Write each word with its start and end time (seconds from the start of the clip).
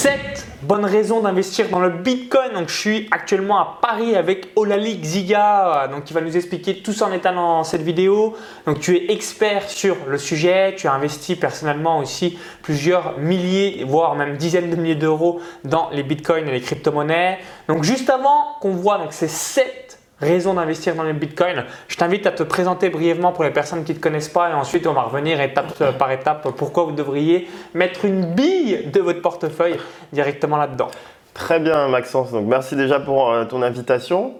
7 0.00 0.46
bonnes 0.62 0.86
raisons 0.86 1.20
d'investir 1.20 1.68
dans 1.68 1.78
le 1.78 1.90
Bitcoin. 1.90 2.54
Donc, 2.54 2.70
je 2.70 2.74
suis 2.74 3.08
actuellement 3.10 3.58
à 3.58 3.78
Paris 3.82 4.16
avec 4.16 4.48
Olali 4.56 4.96
Xiga, 4.96 5.88
donc 5.92 6.04
qui 6.04 6.14
va 6.14 6.22
nous 6.22 6.38
expliquer 6.38 6.80
tout 6.80 6.94
ça 6.94 7.04
en 7.04 7.12
état 7.12 7.32
dans 7.32 7.64
cette 7.64 7.82
vidéo. 7.82 8.34
Donc, 8.64 8.80
tu 8.80 8.96
es 8.96 9.12
expert 9.12 9.68
sur 9.68 9.98
le 10.06 10.16
sujet, 10.16 10.74
tu 10.74 10.88
as 10.88 10.94
investi 10.94 11.36
personnellement 11.36 11.98
aussi 11.98 12.38
plusieurs 12.62 13.18
milliers, 13.18 13.84
voire 13.86 14.14
même 14.14 14.38
dizaines 14.38 14.70
de 14.70 14.76
milliers 14.76 14.94
d'euros 14.94 15.42
dans 15.64 15.90
les 15.90 16.02
Bitcoins 16.02 16.48
et 16.48 16.52
les 16.52 16.62
crypto-monnaies. 16.62 17.38
Donc, 17.68 17.84
juste 17.84 18.08
avant 18.08 18.56
qu'on 18.62 18.72
voit 18.72 18.96
donc 18.96 19.12
ces 19.12 19.28
7 19.28 19.89
raison 20.20 20.54
d'investir 20.54 20.94
dans 20.94 21.02
le 21.02 21.12
Bitcoin. 21.12 21.64
Je 21.88 21.96
t'invite 21.96 22.26
à 22.26 22.32
te 22.32 22.42
présenter 22.42 22.90
brièvement 22.90 23.32
pour 23.32 23.44
les 23.44 23.50
personnes 23.50 23.84
qui 23.84 23.92
ne 23.92 23.96
te 23.96 24.02
connaissent 24.02 24.28
pas 24.28 24.50
et 24.50 24.52
ensuite 24.52 24.86
on 24.86 24.92
va 24.92 25.02
revenir 25.02 25.40
étape 25.40 25.72
euh, 25.80 25.92
par 25.92 26.10
étape 26.12 26.48
pourquoi 26.56 26.84
vous 26.84 26.92
devriez 26.92 27.48
mettre 27.74 28.04
une 28.04 28.34
bille 28.34 28.90
de 28.92 29.00
votre 29.00 29.22
portefeuille 29.22 29.76
directement 30.12 30.56
là-dedans. 30.56 30.88
Très 31.34 31.60
bien 31.60 31.88
Maxence, 31.88 32.32
donc 32.32 32.46
merci 32.46 32.76
déjà 32.76 33.00
pour 33.00 33.30
euh, 33.30 33.44
ton 33.44 33.62
invitation. 33.62 34.34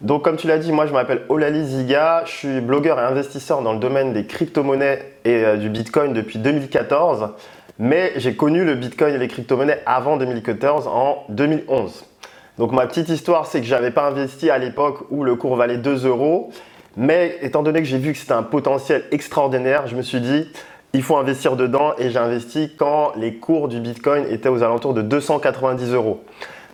Donc 0.00 0.22
comme 0.22 0.36
tu 0.36 0.46
l'as 0.46 0.58
dit, 0.58 0.72
moi 0.72 0.86
je 0.86 0.92
m'appelle 0.92 1.22
Olali 1.28 1.64
Ziga, 1.64 2.24
je 2.26 2.32
suis 2.32 2.60
blogueur 2.60 2.98
et 2.98 3.02
investisseur 3.02 3.62
dans 3.62 3.72
le 3.72 3.78
domaine 3.78 4.12
des 4.12 4.26
crypto-monnaies 4.26 5.14
et 5.24 5.44
euh, 5.44 5.56
du 5.56 5.70
Bitcoin 5.70 6.12
depuis 6.12 6.38
2014, 6.38 7.30
mais 7.78 8.12
j'ai 8.16 8.34
connu 8.34 8.64
le 8.64 8.74
Bitcoin 8.74 9.14
et 9.14 9.18
les 9.18 9.28
crypto-monnaies 9.28 9.80
avant 9.86 10.16
2014 10.16 10.88
en 10.88 11.24
2011. 11.30 12.04
Donc 12.58 12.72
ma 12.72 12.86
petite 12.86 13.08
histoire, 13.08 13.46
c'est 13.46 13.60
que 13.60 13.66
je 13.66 13.74
n'avais 13.74 13.90
pas 13.90 14.06
investi 14.06 14.50
à 14.50 14.58
l'époque 14.58 15.06
où 15.10 15.24
le 15.24 15.34
cours 15.34 15.56
valait 15.56 15.78
2 15.78 16.06
euros. 16.06 16.50
Mais 16.96 17.36
étant 17.42 17.62
donné 17.62 17.80
que 17.80 17.88
j'ai 17.88 17.98
vu 17.98 18.12
que 18.12 18.18
c'était 18.18 18.32
un 18.32 18.44
potentiel 18.44 19.04
extraordinaire, 19.10 19.88
je 19.88 19.96
me 19.96 20.02
suis 20.02 20.20
dit, 20.20 20.46
il 20.92 21.02
faut 21.02 21.16
investir 21.16 21.56
dedans 21.56 21.94
et 21.98 22.10
j'ai 22.10 22.18
investi 22.18 22.70
quand 22.76 23.12
les 23.16 23.34
cours 23.34 23.66
du 23.66 23.80
Bitcoin 23.80 24.26
étaient 24.30 24.48
aux 24.48 24.62
alentours 24.62 24.94
de 24.94 25.02
290 25.02 25.92
euros. 25.92 26.22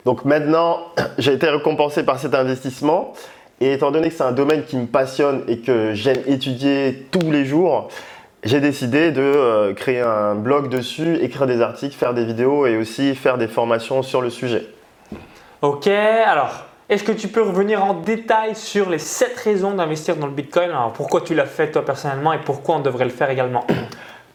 Donc 0.05 0.27
maintenant, 0.27 0.81
j'ai 1.19 1.33
été 1.33 1.49
récompensé 1.49 2.03
par 2.03 2.19
cet 2.19 2.35
investissement. 2.35 3.15
Et 3.63 3.73
étant 3.75 3.91
donné 3.91 4.09
que 4.09 4.15
c'est 4.15 4.23
un 4.23 4.33
domaine 4.33 4.65
qui 4.65 4.77
me 4.77 4.87
passionne 4.87 5.43
et 5.47 5.59
que 5.59 5.93
j'aime 5.93 6.23
étudier 6.27 7.07
tous 7.11 7.31
les 7.31 7.45
jours, 7.45 7.89
j'ai 8.43 8.61
décidé 8.61 9.11
de 9.11 9.21
euh, 9.21 9.75
créer 9.75 10.01
un 10.01 10.35
blog 10.35 10.71
dessus, 10.71 11.19
écrire 11.21 11.47
des 11.47 11.61
articles, 11.61 11.95
faire 11.95 12.15
des 12.15 12.25
vidéos 12.25 12.67
et 12.67 12.79
aussi 12.79 13.15
faire 13.15 13.37
des 13.37 13.49
formations 13.49 14.03
sur 14.03 14.23
le 14.23 14.31
sujet. 14.31 14.67
Ok, 15.63 15.89
alors 15.89 16.65
est-ce 16.89 17.05
que 17.05 17.13
tu 17.13 17.29
peux 17.29 17.43
revenir 17.43 17.85
en 17.85 17.93
détail 17.93 18.57
sur 18.57 18.89
les 18.89 18.99
7 18.99 19.37
raisons 19.45 19.75
d'investir 19.75 20.17
dans 20.17 20.27
le 20.27 20.33
Bitcoin? 20.33 20.71
Alors 20.71 20.95
pourquoi 20.95 21.21
tu 21.21 21.35
l'as 21.35 21.45
fait 21.45 21.71
toi 21.71 21.85
personnellement 21.85 22.33
et 22.33 22.39
pourquoi 22.39 22.77
on 22.77 22.81
devrait 22.81 23.05
le 23.05 23.11
faire 23.11 23.29
également? 23.29 23.67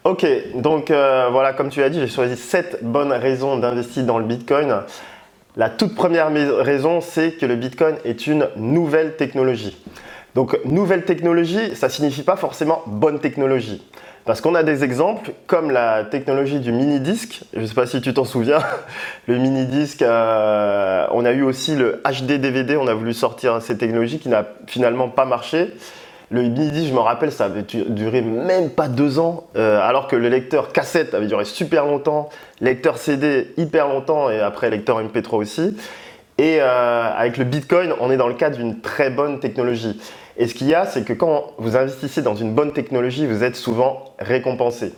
Ok, 0.04 0.24
donc 0.54 0.92
euh, 0.92 1.30
voilà, 1.32 1.52
comme 1.52 1.68
tu 1.68 1.80
l'as 1.80 1.90
dit, 1.90 1.98
j'ai 1.98 2.06
choisi 2.06 2.36
7 2.36 2.78
bonnes 2.82 3.10
raisons 3.10 3.58
d'investir 3.58 4.04
dans 4.04 4.20
le 4.20 4.24
Bitcoin. 4.24 4.82
La 5.56 5.68
toute 5.68 5.96
première 5.96 6.30
raison, 6.30 7.00
c'est 7.00 7.32
que 7.32 7.44
le 7.44 7.56
Bitcoin 7.56 7.96
est 8.04 8.28
une 8.28 8.48
nouvelle 8.54 9.16
technologie. 9.16 9.76
Donc 10.36 10.56
nouvelle 10.64 11.04
technologie, 11.04 11.74
ça 11.74 11.88
ne 11.88 11.92
signifie 11.92 12.22
pas 12.22 12.36
forcément 12.36 12.84
bonne 12.86 13.18
technologie. 13.18 13.82
Parce 14.26 14.40
qu'on 14.40 14.56
a 14.56 14.64
des 14.64 14.82
exemples 14.82 15.30
comme 15.46 15.70
la 15.70 16.02
technologie 16.02 16.58
du 16.58 16.72
mini-disque. 16.72 17.44
Je 17.54 17.60
ne 17.60 17.66
sais 17.66 17.74
pas 17.74 17.86
si 17.86 18.00
tu 18.00 18.12
t'en 18.12 18.24
souviens. 18.24 18.58
Le 19.28 19.38
mini-disque, 19.38 20.02
euh, 20.02 21.06
on 21.12 21.24
a 21.24 21.30
eu 21.30 21.42
aussi 21.42 21.76
le 21.76 22.02
HD 22.04 22.32
DVD. 22.32 22.76
On 22.76 22.88
a 22.88 22.94
voulu 22.94 23.14
sortir 23.14 23.62
cette 23.62 23.78
technologie 23.78 24.18
qui 24.18 24.28
n'a 24.28 24.44
finalement 24.66 25.08
pas 25.08 25.26
marché. 25.26 25.72
Le 26.30 26.42
mini-disque, 26.42 26.88
je 26.88 26.92
me 26.92 26.98
rappelle, 26.98 27.30
ça 27.30 27.44
avait 27.44 27.62
duré 27.62 28.20
même 28.20 28.70
pas 28.70 28.88
deux 28.88 29.20
ans, 29.20 29.44
euh, 29.54 29.80
alors 29.80 30.08
que 30.08 30.16
le 30.16 30.28
lecteur 30.28 30.72
cassette 30.72 31.14
avait 31.14 31.28
duré 31.28 31.44
super 31.44 31.86
longtemps, 31.86 32.28
lecteur 32.60 32.98
CD 32.98 33.52
hyper 33.56 33.86
longtemps 33.86 34.28
et 34.28 34.40
après 34.40 34.70
lecteur 34.70 35.00
MP3 35.00 35.36
aussi. 35.36 35.76
Et 36.38 36.58
euh, 36.60 37.08
avec 37.16 37.36
le 37.36 37.44
Bitcoin, 37.44 37.92
on 38.00 38.10
est 38.10 38.16
dans 38.16 38.26
le 38.26 38.34
cadre 38.34 38.56
d'une 38.56 38.80
très 38.80 39.08
bonne 39.08 39.38
technologie. 39.38 40.00
Et 40.38 40.46
ce 40.46 40.54
qu'il 40.54 40.68
y 40.68 40.74
a, 40.74 40.86
c'est 40.86 41.04
que 41.04 41.12
quand 41.12 41.52
vous 41.58 41.76
investissez 41.76 42.22
dans 42.22 42.34
une 42.34 42.52
bonne 42.52 42.72
technologie, 42.72 43.26
vous 43.26 43.42
êtes 43.42 43.56
souvent 43.56 44.04
récompensé. 44.18 44.92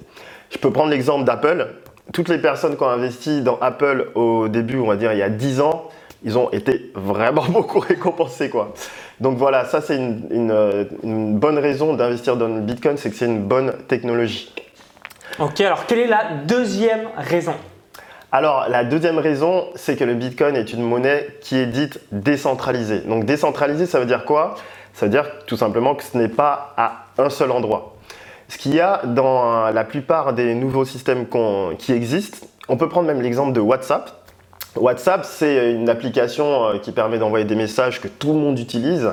Je 0.50 0.58
peux 0.58 0.72
prendre 0.72 0.90
l'exemple 0.90 1.24
d'Apple. 1.24 1.68
Toutes 2.12 2.28
les 2.28 2.38
personnes 2.38 2.76
qui 2.76 2.82
ont 2.82 2.88
investi 2.88 3.42
dans 3.42 3.58
Apple 3.60 4.10
au 4.14 4.48
début, 4.48 4.78
on 4.78 4.86
va 4.86 4.96
dire 4.96 5.12
il 5.12 5.18
y 5.18 5.22
a 5.22 5.28
10 5.28 5.60
ans, 5.60 5.88
ils 6.24 6.38
ont 6.38 6.50
été 6.50 6.90
vraiment 6.94 7.44
beaucoup 7.48 7.78
récompensés. 7.78 8.50
Quoi. 8.50 8.72
Donc 9.20 9.36
voilà, 9.36 9.64
ça 9.64 9.80
c'est 9.80 9.96
une, 9.96 11.38
bonne 11.38 11.58
raison 11.58 11.94
d'investir 11.94 12.36
dans 12.36 12.48
le 12.48 12.60
Bitcoin, 12.60 12.96
c'est 12.96 13.10
que 13.10 13.16
c'est 13.16 13.26
une 13.26 13.42
bonne 13.42 13.74
technologie. 13.86 14.52
Ok, 15.38 15.60
alors 15.60 15.86
quelle 15.86 16.00
est 16.00 16.08
la 16.08 16.24
deuxième 16.46 17.08
raison? 17.16 17.54
Alors, 18.30 18.66
la 18.68 18.84
deuxième 18.84 19.18
raison, 19.18 19.68
c'est 19.74 19.96
que 19.96 20.04
le 20.04 20.12
Bitcoin 20.12 20.54
est 20.54 20.74
une 20.74 20.82
monnaie 20.82 21.28
qui 21.40 21.56
est 21.56 21.66
dite 21.66 22.00
décentralisée. 22.12 22.98
Donc, 23.00 23.24
décentralisée, 23.24 23.86
ça 23.86 24.00
veut 24.00 24.04
dire 24.04 24.26
quoi? 24.26 24.56
Ça 24.98 25.06
veut 25.06 25.12
dire 25.12 25.30
tout 25.46 25.56
simplement 25.56 25.94
que 25.94 26.02
ce 26.02 26.18
n'est 26.18 26.26
pas 26.26 26.74
à 26.76 27.04
un 27.18 27.30
seul 27.30 27.52
endroit. 27.52 27.94
Ce 28.48 28.58
qu'il 28.58 28.74
y 28.74 28.80
a 28.80 29.02
dans 29.04 29.70
la 29.70 29.84
plupart 29.84 30.32
des 30.32 30.56
nouveaux 30.56 30.84
systèmes 30.84 31.26
qui 31.78 31.92
existent, 31.92 32.48
on 32.66 32.76
peut 32.76 32.88
prendre 32.88 33.06
même 33.06 33.22
l'exemple 33.22 33.52
de 33.52 33.60
WhatsApp. 33.60 34.10
WhatsApp, 34.74 35.24
c'est 35.24 35.72
une 35.72 35.88
application 35.88 36.64
euh, 36.64 36.78
qui 36.78 36.90
permet 36.90 37.18
d'envoyer 37.18 37.44
des 37.44 37.54
messages 37.54 38.00
que 38.00 38.08
tout 38.08 38.32
le 38.32 38.40
monde 38.40 38.58
utilise, 38.58 39.12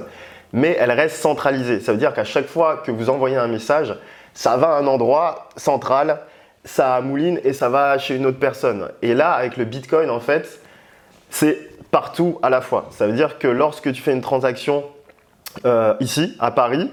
mais 0.53 0.75
elle 0.79 0.90
reste 0.90 1.18
centralisée. 1.18 1.79
Ça 1.79 1.91
veut 1.91 2.00
dire 2.00 2.16
qu'à 2.16 2.23
chaque 2.23 2.47
fois 2.47 2.78
que 2.78 2.90
vous 2.90 3.12
envoyez 3.12 3.38
un 3.38 3.47
message, 3.47 3.96
ça 4.34 4.57
va 4.57 4.78
à 4.78 4.79
un 4.79 4.88
endroit 4.88 5.50
central 5.56 6.19
ça 6.63 7.00
mouline 7.00 7.40
et 7.44 7.53
ça 7.53 7.69
va 7.69 8.00
chez 8.00 8.16
une 8.16 8.25
autre 8.25 8.40
personne. 8.40 8.90
Et 9.03 9.13
là, 9.13 9.34
avec 9.34 9.56
le 9.56 9.66
Bitcoin, 9.66 10.09
en 10.09 10.19
fait, 10.19 10.59
c'est 11.29 11.59
partout 11.91 12.40
à 12.41 12.50
la 12.50 12.62
fois. 12.62 12.88
Ça 12.90 13.06
veut 13.06 13.13
dire 13.13 13.38
que 13.38 13.47
lorsque 13.47 13.94
tu 13.94 14.02
fais 14.02 14.13
une 14.13 14.22
transaction 14.22 14.84
euh, 15.66 15.93
ici, 15.99 16.35
à 16.39 16.51
Paris, 16.51 16.89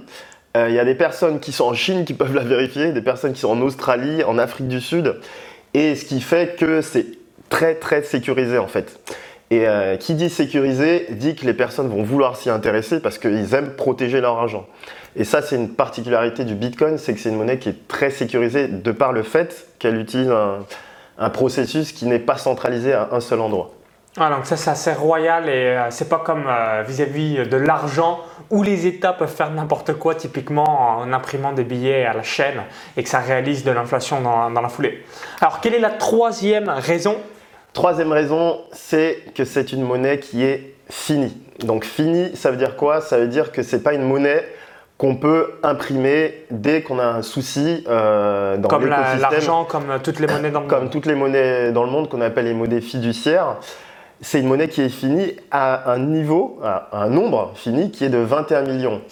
euh, 0.56 0.68
il 0.68 0.74
y 0.74 0.78
a 0.78 0.84
des 0.84 0.94
personnes 0.94 1.40
qui 1.40 1.52
sont 1.52 1.64
en 1.64 1.74
Chine 1.74 2.04
qui 2.04 2.14
peuvent 2.14 2.34
la 2.34 2.44
vérifier, 2.44 2.92
des 2.92 3.02
personnes 3.02 3.32
qui 3.32 3.40
sont 3.40 3.50
en 3.50 3.60
Australie, 3.62 4.22
en 4.24 4.38
Afrique 4.38 4.68
du 4.68 4.80
Sud, 4.80 5.16
et 5.74 5.94
ce 5.94 6.04
qui 6.04 6.20
fait 6.20 6.56
que 6.56 6.82
c'est 6.82 7.06
très 7.48 7.74
très 7.74 8.02
sécurisé 8.02 8.58
en 8.58 8.66
fait. 8.66 8.98
Et 9.50 9.66
euh, 9.68 9.96
qui 9.96 10.14
dit 10.14 10.30
sécurisé 10.30 11.06
dit 11.10 11.34
que 11.34 11.44
les 11.44 11.52
personnes 11.52 11.88
vont 11.88 12.02
vouloir 12.02 12.36
s'y 12.36 12.48
intéresser 12.48 13.00
parce 13.00 13.18
qu'ils 13.18 13.52
aiment 13.54 13.72
protéger 13.76 14.20
leur 14.22 14.38
argent. 14.38 14.66
Et 15.14 15.24
ça, 15.24 15.42
c'est 15.42 15.56
une 15.56 15.68
particularité 15.68 16.44
du 16.44 16.54
Bitcoin, 16.54 16.96
c'est 16.96 17.12
que 17.12 17.20
c'est 17.20 17.28
une 17.28 17.36
monnaie 17.36 17.58
qui 17.58 17.68
est 17.68 17.86
très 17.86 18.10
sécurisée 18.10 18.66
de 18.66 18.92
par 18.92 19.12
le 19.12 19.22
fait 19.22 19.66
qu'elle 19.78 20.00
utilise 20.00 20.30
un, 21.18 21.30
processus 21.30 21.92
qui 21.92 22.06
n'est 22.06 22.18
pas 22.18 22.38
centralisé 22.38 22.94
à 22.94 23.10
un 23.12 23.20
seul 23.20 23.40
endroit. 23.40 23.72
Ah, 24.18 24.28
donc 24.28 24.44
ça 24.44 24.56
c'est 24.56 24.70
assez 24.70 24.92
royal 24.92 25.48
et 25.48 25.52
euh, 25.52 25.90
c'est 25.90 26.08
pas 26.08 26.18
comme 26.18 26.44
euh, 26.46 26.82
vis-à-vis 26.86 27.48
de 27.48 27.56
l'argent 27.56 28.20
où 28.50 28.62
les 28.62 28.86
États 28.86 29.14
peuvent 29.14 29.34
faire 29.34 29.50
n'importe 29.50 29.94
quoi 29.94 30.14
typiquement 30.14 30.98
en 30.98 31.12
imprimant 31.14 31.52
des 31.52 31.64
billets 31.64 32.04
à 32.04 32.12
la 32.12 32.22
chaîne 32.22 32.60
et 32.98 33.02
que 33.02 33.08
ça 33.08 33.20
réalise 33.20 33.64
de 33.64 33.70
l'inflation 33.70 34.20
dans, 34.20 34.50
dans, 34.50 34.60
la 34.60 34.68
foulée. 34.68 35.02
Alors 35.40 35.60
quelle 35.60 35.74
est 35.74 35.80
la 35.80 35.90
troisième 35.90 36.68
raison? 36.68 37.16
Troisième 37.72 38.12
raison, 38.12 38.60
c'est 38.72 39.24
que 39.34 39.46
c'est 39.46 39.72
une 39.72 39.82
monnaie 39.82 40.18
qui 40.18 40.44
est 40.44 40.74
finie. 40.90 41.34
Donc 41.60 41.84
finie, 41.84 42.36
ça 42.36 42.50
veut 42.50 42.58
dire 42.58 42.76
quoi? 42.76 43.00
Ça 43.00 43.16
veut 43.16 43.28
dire 43.28 43.50
que 43.50 43.62
c'est 43.62 43.82
pas 43.82 43.94
une 43.94 44.02
monnaie 44.02 44.46
qu'on 44.98 45.16
peut 45.16 45.54
imprimer 45.62 46.44
dès 46.50 46.82
qu'on 46.82 46.98
a 46.98 47.06
un 47.06 47.22
souci 47.22 47.82
euh, 47.88 48.58
dans 48.58 48.68
Comme 48.68 48.86
l'argent, 48.86 49.64
comme 49.64 49.86
toutes 50.02 50.20
les 50.20 50.26
monnaies 50.26 50.50
dans 50.50 50.60
le 50.60 50.66
monde. 50.66 50.70
Comme 50.70 50.90
toutes 50.90 51.06
les 51.06 51.14
monnaies 51.14 51.72
dans 51.72 51.84
le 51.84 51.90
monde 51.90 52.10
qu'on 52.10 52.20
appelle 52.20 52.44
les 52.44 52.54
monnaies 52.54 52.82
fiduciaires. 52.82 53.56
C'est 54.24 54.38
une 54.38 54.46
monnaie 54.46 54.68
qui 54.68 54.80
est 54.82 54.88
finie 54.88 55.34
à 55.50 55.92
un 55.92 55.98
niveau, 55.98 56.60
à 56.62 56.88
un 56.92 57.08
nombre 57.08 57.52
fini 57.56 57.90
qui 57.90 58.04
est 58.04 58.08
de 58.08 58.18
21 58.18 58.62
millions. 58.62 59.02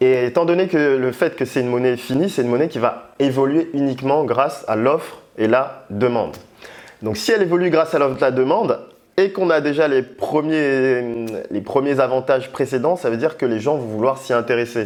Et 0.00 0.26
étant 0.26 0.44
donné 0.44 0.68
que 0.68 0.96
le 0.96 1.12
fait 1.12 1.34
que 1.34 1.44
c'est 1.44 1.60
une 1.60 1.68
monnaie 1.68 1.96
finie, 1.96 2.30
c'est 2.30 2.42
une 2.42 2.48
monnaie 2.48 2.68
qui 2.68 2.78
va 2.78 3.10
évoluer 3.18 3.68
uniquement 3.74 4.24
grâce 4.24 4.64
à 4.68 4.76
l'offre 4.76 5.18
et 5.36 5.48
la 5.48 5.84
demande. 5.90 6.36
Donc 7.02 7.16
si 7.16 7.32
elle 7.32 7.42
évolue 7.42 7.68
grâce 7.70 7.94
à 7.96 7.98
l'offre 7.98 8.16
et 8.16 8.20
la 8.20 8.30
demande, 8.30 8.78
et 9.16 9.32
qu'on 9.32 9.50
a 9.50 9.60
déjà 9.60 9.88
les 9.88 10.02
premiers, 10.02 11.26
avantages 11.98 12.52
précédents, 12.52 12.94
ça 12.94 13.10
veut 13.10 13.16
dire 13.16 13.36
que 13.36 13.46
les 13.46 13.58
gens 13.58 13.76
vont 13.76 13.86
vouloir 13.86 14.18
s'y 14.18 14.32
intéresser. 14.32 14.84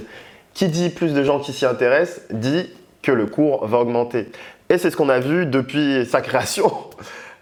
Qui 0.55 0.69
dit 0.69 0.89
plus 0.89 1.13
de 1.13 1.23
gens 1.23 1.41
qui 1.41 1.53
s'y 1.53 1.67
intéressent 1.67 2.23
dit 2.31 2.71
que 3.03 3.13
le 3.13 3.27
cours 3.27 3.67
va 3.67 3.79
augmenter. 3.79 4.31
Et 4.71 4.79
c'est 4.79 4.91
ce 4.91 4.97
qu'on 4.97 5.11
a 5.11 5.21
vu 5.21 5.45
depuis 5.45 6.07
sa 6.07 6.23
création. 6.23 6.73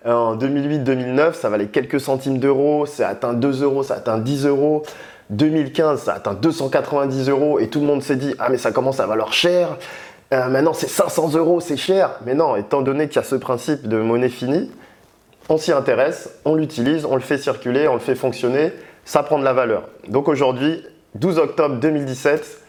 En 0.04 0.36
2008-2009, 0.36 1.34
ça 1.34 1.48
valait 1.48 1.66
quelques 1.66 2.00
centimes 2.00 2.38
d'euros, 2.38 2.86
ça 2.86 3.08
atteint 3.08 3.34
2 3.34 3.62
euros, 3.62 3.82
ça 3.82 3.94
atteint 3.94 4.18
10 4.18 4.46
euros. 4.46 4.82
2015, 5.30 6.02
ça 6.02 6.14
atteint 6.14 6.34
290 6.34 7.28
euros 7.28 7.58
et 7.58 7.68
tout 7.68 7.80
le 7.80 7.86
monde 7.86 8.02
s'est 8.02 8.16
dit 8.16 8.34
Ah, 8.38 8.48
mais 8.50 8.58
ça 8.58 8.72
commence 8.72 9.00
à 9.00 9.06
valoir 9.06 9.32
cher. 9.32 9.76
Euh, 10.32 10.48
maintenant, 10.48 10.72
c'est 10.72 10.88
500 10.88 11.34
euros, 11.34 11.60
c'est 11.60 11.76
cher. 11.76 12.18
Mais 12.26 12.34
non, 12.34 12.56
étant 12.56 12.82
donné 12.82 13.08
qu'il 13.08 13.16
y 13.16 13.18
a 13.20 13.22
ce 13.22 13.36
principe 13.36 13.86
de 13.86 13.98
monnaie 13.98 14.28
finie, 14.28 14.70
on 15.48 15.58
s'y 15.58 15.72
intéresse, 15.72 16.30
on 16.44 16.54
l'utilise, 16.54 17.04
on 17.04 17.14
le 17.14 17.20
fait 17.20 17.38
circuler, 17.38 17.88
on 17.88 17.94
le 17.94 18.00
fait 18.00 18.14
fonctionner, 18.14 18.72
ça 19.04 19.22
prend 19.22 19.38
de 19.38 19.44
la 19.44 19.52
valeur. 19.52 19.88
Donc 20.08 20.28
aujourd'hui, 20.28 20.84
12 21.16 21.38
octobre 21.38 21.76
2017, 21.76 22.61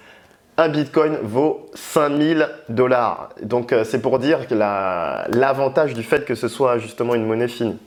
un 0.58 0.70
bitcoin 0.70 1.18
vaut 1.22 1.70
5000 1.74 2.48
dollars. 2.70 3.30
Donc 3.42 3.72
euh, 3.72 3.84
c'est 3.84 4.02
pour 4.02 4.20
dire 4.20 4.48
que 4.48 4.54
l'avantage 4.56 5.94
du 5.94 6.04
fait 6.04 6.26
que 6.26 6.36
ce 6.36 6.48
soit 6.48 6.78
justement 6.78 7.16
une 7.16 7.26
monnaie 7.26 7.48
finie. 7.48 7.80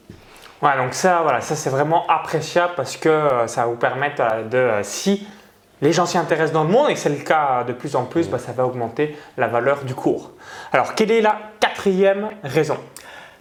Ouais, 0.63 0.77
donc 0.79 0.95
ça, 0.95 1.21
voilà, 1.23 1.41
ça 1.41 1.55
c'est 1.55 1.71
vraiment 1.71 2.07
appréciable 2.09 2.73
parce 2.77 2.97
que 2.97 3.09
euh, 3.09 3.47
ça 3.47 3.63
va 3.63 3.67
vous 3.69 3.77
permettre 3.77 4.23
euh, 4.23 4.79
de, 4.81 4.83
si 4.83 5.27
les 5.83 5.93
gens 5.93 6.07
s'y 6.07 6.17
intéressent 6.17 6.53
dans 6.53 6.65
le 6.65 6.71
monde 6.71 6.91
et 6.91 6.97
c'est 6.97 7.11
le 7.11 7.17
cas 7.17 7.63
de 7.65 7.75
plus 7.75 7.95
en 7.95 8.05
plus, 8.05 8.29
bah, 8.29 8.39
ça 8.39 8.53
va 8.53 8.67
augmenter 8.67 9.17
la 9.37 9.49
valeur 9.49 9.85
du 9.85 9.95
cours. 9.95 10.33
Alors, 10.73 10.95
quelle 10.95 11.11
est 11.11 11.21
la 11.21 11.39
quatrième 11.61 12.31
raison? 12.43 12.79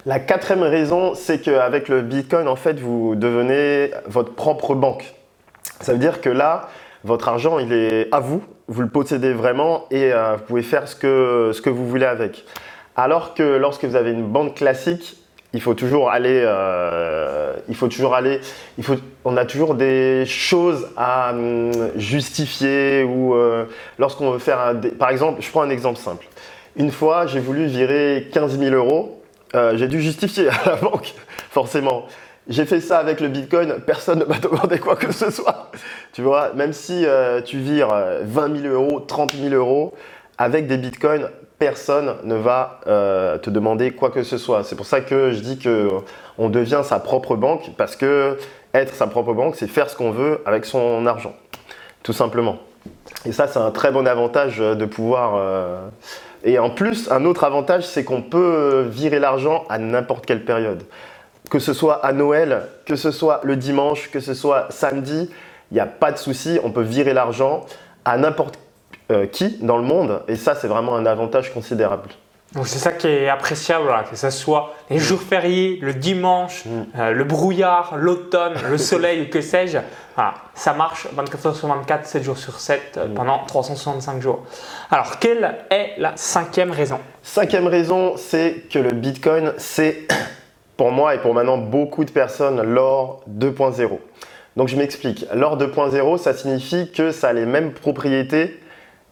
La 0.04 0.20
quatrième 0.20 0.62
raison, 0.62 1.14
c'est 1.14 1.40
qu'avec 1.40 1.88
le 1.88 2.02
Bitcoin, 2.02 2.46
en 2.46 2.54
fait, 2.54 2.78
vous 2.78 3.14
devenez 3.16 3.90
votre 4.06 4.34
propre 4.34 4.74
banque. 4.74 5.14
Ça 5.80 5.92
veut 5.92 5.98
dire 5.98 6.20
que 6.20 6.28
là, 6.28 6.68
votre 7.06 7.28
argent, 7.28 7.58
il 7.58 7.72
est 7.72 8.08
à 8.12 8.20
vous, 8.20 8.42
vous 8.68 8.82
le 8.82 8.88
possédez 8.88 9.32
vraiment 9.32 9.86
et 9.90 10.10
vous 10.10 10.42
pouvez 10.46 10.62
faire 10.62 10.88
ce 10.88 10.96
que, 10.96 11.68
vous 11.68 11.88
voulez 11.88 12.06
avec. 12.06 12.44
Alors 12.96 13.34
que 13.34 13.42
lorsque 13.42 13.84
vous 13.84 13.96
avez 13.96 14.10
une 14.10 14.26
banque 14.26 14.56
classique, 14.56 15.16
il 15.56 15.62
faut 15.62 15.74
toujours 15.74 16.10
aller, 16.10 16.42
euh, 16.44 17.54
il 17.68 17.74
faut 17.74 17.88
toujours 17.88 18.14
aller, 18.14 18.40
on 19.24 19.36
a 19.36 19.44
toujours 19.44 19.74
des 19.74 20.24
choses 20.26 20.88
à 20.96 21.30
hum, 21.32 21.72
justifier 21.96 23.02
ou 23.04 23.34
euh, 23.34 23.64
lorsqu'on 23.98 24.32
veut 24.32 24.38
faire 24.38 24.60
un, 24.60 24.74
par 24.74 25.08
exemple, 25.08 25.40
je 25.40 25.50
prends 25.50 25.62
un 25.62 25.70
exemple 25.70 25.98
simple. 25.98 26.26
Une 26.76 26.90
fois, 26.90 27.26
j'ai 27.26 27.40
voulu 27.40 27.66
virer 27.66 28.28
15 28.32 28.58
000 28.58 28.74
euros, 28.74 29.22
euh, 29.54 29.76
j'ai 29.76 29.88
dû 29.88 30.02
justifier 30.02 30.48
à 30.64 30.70
la 30.70 30.76
banque, 30.76 31.14
forcément. 31.50 32.06
J'ai 32.48 32.64
fait 32.64 32.80
ça 32.80 32.98
avec 32.98 33.20
le 33.20 33.28
Bitcoin, 33.28 33.80
personne 33.84 34.20
ne 34.20 34.24
m'a 34.24 34.38
demandé 34.38 34.78
quoi 34.78 34.96
que 34.96 35.12
ce 35.12 35.30
soit. 35.30 35.70
Tu 36.12 36.22
vois, 36.22 36.52
même 36.54 36.72
si 36.72 37.04
tu 37.44 37.58
vires 37.58 37.92
20 38.22 38.62
000 38.62 38.72
euros, 38.72 39.00
30 39.00 39.34
000 39.34 39.54
euros, 39.54 39.94
avec 40.38 40.66
des 40.66 40.76
Bitcoins, 40.76 41.28
personne 41.58 42.16
ne 42.24 42.34
va 42.34 42.80
euh, 42.86 43.38
te 43.38 43.50
demander 43.50 43.92
quoi 43.92 44.10
que 44.10 44.22
ce 44.22 44.38
soit. 44.38 44.64
C'est 44.64 44.76
pour 44.76 44.86
ça 44.86 45.00
que 45.00 45.32
je 45.32 45.40
dis 45.40 45.58
que 45.58 45.88
on 46.38 46.48
devient 46.48 46.82
sa 46.84 46.98
propre 46.98 47.36
banque 47.36 47.70
parce 47.76 47.96
que 47.96 48.36
être 48.74 48.94
sa 48.94 49.06
propre 49.06 49.32
banque, 49.32 49.56
c'est 49.56 49.66
faire 49.66 49.88
ce 49.88 49.96
qu'on 49.96 50.10
veut 50.10 50.40
avec 50.44 50.66
son 50.66 51.06
argent, 51.06 51.34
tout 52.02 52.12
simplement. 52.12 52.58
Et 53.24 53.32
ça, 53.32 53.48
c'est 53.48 53.58
un 53.58 53.70
très 53.70 53.90
bon 53.90 54.06
avantage 54.06 54.58
de 54.58 54.84
pouvoir. 54.84 55.34
Euh, 55.36 55.88
et 56.44 56.58
en 56.58 56.70
plus, 56.70 57.10
un 57.10 57.24
autre 57.24 57.44
avantage, 57.44 57.86
c'est 57.86 58.04
qu'on 58.04 58.22
peut 58.22 58.86
virer 58.88 59.18
l'argent 59.18 59.64
à 59.68 59.78
n'importe 59.78 60.26
quelle 60.26 60.44
période. 60.44 60.82
Que 61.50 61.58
ce 61.58 61.72
soit 61.72 62.04
à 62.04 62.12
Noël, 62.12 62.62
que 62.86 62.96
ce 62.96 63.10
soit 63.10 63.40
le 63.44 63.56
dimanche, 63.56 64.10
que 64.10 64.20
ce 64.20 64.34
soit 64.34 64.66
samedi, 64.70 65.30
il 65.70 65.74
n'y 65.74 65.80
a 65.80 65.86
pas 65.86 66.12
de 66.12 66.18
souci, 66.18 66.58
on 66.62 66.70
peut 66.70 66.82
virer 66.82 67.12
l'argent 67.12 67.64
à 68.04 68.16
n'importe 68.16 68.58
euh, 69.10 69.26
qui 69.26 69.58
dans 69.60 69.76
le 69.76 69.84
monde. 69.84 70.22
Et 70.28 70.36
ça, 70.36 70.54
c'est 70.54 70.68
vraiment 70.68 70.96
un 70.96 71.06
avantage 71.06 71.52
considérable. 71.52 72.10
Donc 72.54 72.68
c'est 72.68 72.78
ça 72.78 72.92
qui 72.92 73.08
est 73.08 73.28
appréciable, 73.28 73.88
que 74.08 74.16
ce 74.16 74.30
soit 74.30 74.74
les 74.88 74.98
jours 74.98 75.20
fériés, 75.20 75.78
le 75.82 75.92
dimanche, 75.92 76.64
mm. 76.64 76.70
euh, 76.98 77.10
le 77.12 77.24
brouillard, 77.24 77.96
l'automne, 77.96 78.54
le 78.70 78.78
soleil 78.78 79.22
ou 79.26 79.30
que 79.30 79.40
sais-je. 79.40 79.78
ça 80.54 80.72
marche 80.72 81.08
24 81.12 81.46
heures 81.46 81.56
sur 81.56 81.68
24, 81.68 82.06
7 82.06 82.22
jours 82.22 82.38
sur 82.38 82.58
7, 82.58 82.80
euh, 82.96 83.08
mm. 83.08 83.14
pendant 83.14 83.44
365 83.44 84.22
jours. 84.22 84.44
Alors, 84.90 85.18
quelle 85.18 85.56
est 85.70 85.94
la 85.98 86.16
cinquième 86.16 86.70
raison? 86.70 87.00
Cinquième 87.22 87.66
raison, 87.66 88.16
c'est 88.16 88.64
que 88.70 88.78
le 88.78 88.92
Bitcoin, 88.92 89.52
c'est 89.58 90.06
pour 90.76 90.90
moi 90.90 91.14
et 91.14 91.18
pour 91.18 91.34
maintenant 91.34 91.58
beaucoup 91.58 92.04
de 92.04 92.10
personnes 92.10 92.62
l'or 92.62 93.22
2.0. 93.30 93.98
Donc 94.56 94.68
je 94.68 94.76
m'explique. 94.76 95.26
L'or 95.34 95.58
2.0, 95.58 96.18
ça 96.18 96.32
signifie 96.32 96.90
que 96.90 97.10
ça 97.10 97.28
a 97.28 97.32
les 97.32 97.46
mêmes 97.46 97.72
propriétés 97.72 98.58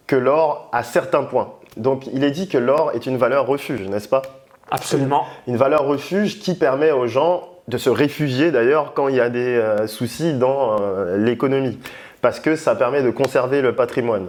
que 0.06 0.16
l'or 0.16 0.68
à 0.72 0.82
certains 0.82 1.22
points. 1.22 1.52
Donc 1.76 2.06
il 2.12 2.24
est 2.24 2.30
dit 2.30 2.48
que 2.48 2.58
l'or 2.58 2.92
est 2.94 3.06
une 3.06 3.16
valeur 3.16 3.46
refuge, 3.46 3.88
n'est-ce 3.88 4.08
pas? 4.08 4.22
Absolument. 4.70 5.24
Une 5.46 5.56
valeur 5.56 5.84
refuge 5.84 6.40
qui 6.40 6.54
permet 6.54 6.90
aux 6.90 7.06
gens 7.06 7.48
de 7.68 7.78
se 7.78 7.90
réfugier 7.90 8.50
d'ailleurs 8.50 8.92
quand 8.94 9.08
il 9.08 9.16
y 9.16 9.20
a 9.20 9.30
des 9.30 9.56
euh, 9.56 9.86
soucis 9.86 10.34
dans 10.34 10.80
euh, 10.80 11.16
l'économie, 11.16 11.78
parce 12.20 12.40
que 12.40 12.56
ça 12.56 12.74
permet 12.74 13.02
de 13.02 13.10
conserver 13.10 13.62
le 13.62 13.74
patrimoine. 13.74 14.26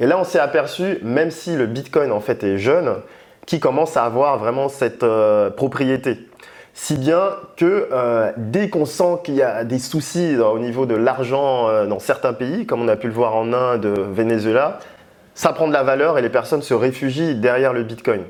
Et 0.00 0.06
là 0.06 0.18
on 0.18 0.24
s'est 0.24 0.40
aperçu, 0.40 0.98
même 1.02 1.30
si 1.30 1.54
le 1.56 1.66
Bitcoin 1.66 2.10
en 2.10 2.20
fait 2.20 2.42
est 2.42 2.58
jeune, 2.58 2.94
qui 3.46 3.60
commence 3.60 3.96
à 3.96 4.04
avoir 4.04 4.38
vraiment 4.38 4.68
cette 4.68 5.02
euh, 5.02 5.50
propriété. 5.50 6.18
Si 6.74 6.96
bien 6.96 7.30
que 7.56 7.88
dès 8.38 8.70
qu'on 8.70 8.86
sent 8.86 9.18
qu'il 9.24 9.34
y 9.34 9.42
a 9.42 9.62
des 9.64 9.78
soucis 9.78 10.36
au 10.36 10.58
niveau 10.58 10.86
de 10.86 10.94
l'argent 10.94 11.86
dans 11.86 11.98
certains 11.98 12.32
pays, 12.32 12.64
comme 12.64 12.80
on 12.80 12.88
a 12.88 12.96
pu 12.96 13.08
le 13.08 13.12
voir 13.12 13.36
en 13.36 13.52
Inde, 13.52 13.86
Venezuela, 13.86 14.78
ça 15.34 15.52
prend 15.52 15.68
de 15.68 15.72
la 15.72 15.82
valeur 15.82 16.18
et 16.18 16.22
les 16.22 16.30
personnes 16.30 16.62
se 16.62 16.74
réfugient 16.74 17.34
derrière 17.34 17.72
le 17.72 17.82
Bitcoin. 17.82 18.22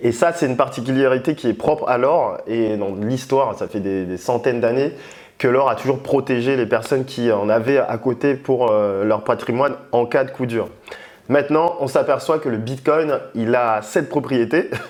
Et 0.00 0.12
ça, 0.12 0.32
c'est 0.32 0.46
une 0.46 0.56
particularité 0.56 1.34
qui 1.34 1.48
est 1.48 1.54
propre 1.54 1.88
à 1.88 1.98
l'or. 1.98 2.38
Et 2.46 2.76
dans 2.76 2.94
l'histoire, 2.94 3.56
ça 3.56 3.68
fait 3.68 3.80
des, 3.80 4.16
centaines 4.16 4.60
d'années 4.60 4.92
que 5.38 5.48
l'or 5.48 5.68
a 5.68 5.74
toujours 5.74 6.00
protégé 6.00 6.56
les 6.56 6.66
personnes 6.66 7.04
qui 7.04 7.32
en 7.32 7.48
avaient 7.48 7.78
à 7.78 7.98
côté 7.98 8.34
pour 8.34 8.70
euh, 8.70 9.04
leur 9.04 9.24
patrimoine 9.24 9.74
en 9.92 10.06
cas 10.06 10.24
de 10.24 10.30
coup 10.30 10.46
dur. 10.46 10.68
Maintenant, 11.28 11.76
on 11.80 11.88
s'aperçoit 11.88 12.38
que 12.38 12.48
le 12.48 12.58
Bitcoin, 12.58 13.18
il 13.34 13.54
a 13.54 13.80
cette 13.82 14.08
propriété. 14.08 14.70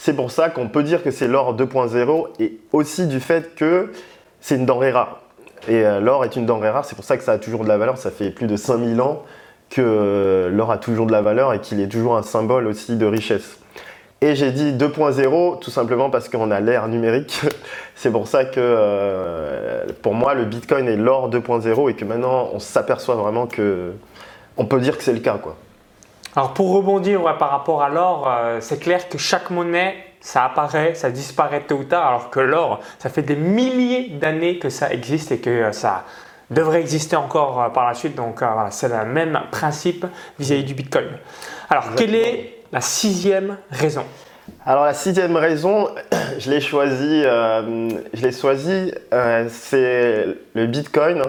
c'est 0.00 0.14
pour 0.14 0.30
ça 0.30 0.48
qu'on 0.48 0.66
peut 0.66 0.82
dire 0.82 1.02
que 1.02 1.10
c'est 1.10 1.28
l'or 1.28 1.54
2.0 1.54 2.28
et 2.38 2.58
aussi 2.72 3.06
du 3.06 3.20
fait 3.20 3.54
que 3.54 3.92
c'est 4.40 4.56
une 4.56 4.64
denrée 4.64 4.92
rare. 4.92 5.20
Et 5.68 5.84
euh, 5.84 6.00
l'or 6.00 6.24
est 6.24 6.36
une 6.36 6.46
denrée 6.46 6.70
rare, 6.70 6.86
c'est 6.86 6.94
pour 6.94 7.04
ça 7.04 7.18
que 7.18 7.22
ça 7.22 7.32
a 7.32 7.38
toujours 7.38 7.64
de 7.64 7.68
la 7.68 7.76
valeur. 7.76 7.98
Ça 7.98 8.10
fait 8.10 8.30
plus 8.30 8.46
de 8.46 8.56
5000 8.56 8.98
ans 9.02 9.22
que 9.68 10.48
l'or 10.50 10.70
a 10.70 10.78
toujours 10.78 11.04
de 11.04 11.12
la 11.12 11.20
valeur 11.20 11.52
et 11.52 11.60
qu'il 11.60 11.80
est 11.80 11.88
toujours 11.88 12.16
un 12.16 12.22
symbole 12.22 12.66
aussi 12.66 12.96
de 12.96 13.04
richesse. 13.04 13.58
Et 14.22 14.34
j'ai 14.36 14.52
dit 14.52 14.72
2.0 14.72 15.58
tout 15.58 15.70
simplement 15.70 16.08
parce 16.08 16.30
qu'on 16.30 16.50
a 16.50 16.60
l'ère 16.60 16.88
numérique. 16.88 17.42
C'est 17.94 18.10
pour 18.10 18.26
ça 18.26 18.46
que 18.46 18.54
euh, 18.56 19.84
pour 20.00 20.14
moi 20.14 20.32
le 20.32 20.46
Bitcoin 20.46 20.88
est 20.88 20.96
l'or 20.96 21.28
2.0 21.28 21.90
et 21.90 21.94
que 21.94 22.06
maintenant 22.06 22.48
on 22.54 22.58
s'aperçoit 22.58 23.16
vraiment 23.16 23.46
que 23.46 23.92
on 24.56 24.64
peut 24.64 24.80
dire 24.80 24.96
que 24.96 25.04
c'est 25.04 25.12
le 25.12 25.20
cas. 25.20 25.38
Alors 26.36 26.54
pour 26.54 26.72
rebondir 26.72 27.22
par 27.38 27.50
rapport 27.50 27.82
à 27.82 27.88
l'or, 27.88 28.28
euh, 28.28 28.58
c'est 28.60 28.78
clair 28.78 29.08
que 29.08 29.18
chaque 29.18 29.50
monnaie 29.50 29.96
ça 30.20 30.44
apparaît, 30.44 30.94
ça 30.94 31.10
disparaît 31.10 31.62
tôt 31.62 31.76
ou 31.76 31.84
tard, 31.84 32.06
alors 32.06 32.30
que 32.30 32.40
l'or, 32.40 32.80
ça 32.98 33.08
fait 33.08 33.22
des 33.22 33.36
milliers 33.36 34.10
d'années 34.10 34.58
que 34.58 34.68
ça 34.68 34.92
existe 34.92 35.32
et 35.32 35.38
que 35.38 35.50
euh, 35.50 35.72
ça, 35.72 36.04
devrait 36.50 36.80
exister 36.80 37.16
encore 37.16 37.62
euh, 37.62 37.68
par 37.68 37.86
la 37.86 37.94
suite. 37.94 38.16
Donc 38.16 38.42
voilà, 38.42 38.70
c'est 38.70 38.88
le 38.88 39.04
même 39.06 39.40
principe 39.50 40.04
vis-à-vis 40.38 40.64
du 40.64 40.74
Bitcoin. 40.74 41.06
Alors, 41.68 41.94
quelle 41.96 42.14
est 42.14 42.58
la 42.72 42.80
sixième 42.80 43.56
raison? 43.70 44.04
Alors 44.66 44.84
la 44.84 44.94
sixième 44.94 45.36
raison, 45.36 45.88
je 46.38 46.50
l'ai 46.50 46.60
choisi, 46.60 47.22
je 47.22 48.20
l'ai 48.20 48.32
choisi, 48.32 48.92
c'est 49.48 50.26
le 50.54 50.66
Bitcoin 50.66 51.22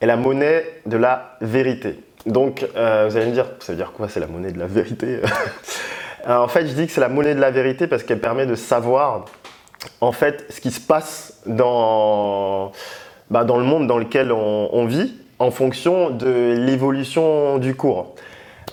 est 0.00 0.06
la 0.06 0.16
monnaie 0.16 0.64
de 0.84 0.96
la 0.96 1.36
vérité. 1.40 2.00
Donc 2.26 2.66
vous 2.74 3.16
allez 3.16 3.26
me 3.26 3.32
dire, 3.32 3.46
ça 3.60 3.72
veut 3.72 3.76
dire 3.76 3.92
quoi 3.92 4.08
C'est 4.08 4.20
la 4.20 4.26
monnaie 4.26 4.52
de 4.52 4.58
la 4.58 4.66
vérité? 4.66 5.20
En 6.28 6.48
fait, 6.48 6.66
je 6.66 6.74
dis 6.74 6.86
que 6.86 6.92
c'est 6.92 7.00
la 7.00 7.08
monnaie 7.08 7.34
de 7.34 7.40
la 7.40 7.50
vérité 7.50 7.86
parce 7.86 8.02
qu'elle 8.02 8.20
permet 8.20 8.46
de 8.46 8.54
savoir 8.54 9.24
en 10.00 10.12
fait 10.12 10.44
ce 10.50 10.60
qui 10.60 10.70
se 10.70 10.80
passe 10.80 11.40
dans 11.46 12.72
bah, 13.30 13.44
le 13.44 13.64
monde 13.64 13.86
dans 13.86 13.98
lequel 13.98 14.32
on, 14.32 14.84
vit 14.86 15.14
en 15.38 15.50
fonction 15.50 16.10
de 16.10 16.54
l'évolution 16.58 17.58
du 17.58 17.74
cours. 17.74 18.14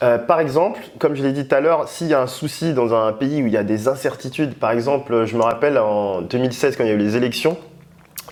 Euh, 0.04 0.18
par 0.18 0.40
exemple, 0.40 0.80
comme 1.00 1.16
je 1.16 1.24
l'ai 1.24 1.32
dit 1.32 1.48
tout 1.48 1.56
à 1.56 1.60
l'heure, 1.60 1.88
s'il 1.88 2.08
y 2.08 2.14
a 2.14 2.22
un 2.22 2.28
souci 2.28 2.74
dans 2.74 2.94
un 2.94 3.14
pays 3.14 3.42
où 3.42 3.48
il 3.48 3.54
y 3.54 3.58
a 3.58 3.64
des 3.64 3.88
incertitudes, 3.88 4.54
par 4.56 4.72
exemple, 4.72 5.26
je 5.26 5.38
me 5.38 5.42
rappelle 5.42 5.78
en 5.78 6.22
2016 6.22 6.76
quand 6.76 6.84
il 6.84 6.90
y 6.90 6.92
a 6.92 6.96
eu 6.96 7.00
les 7.00 7.16
élections 7.16 7.58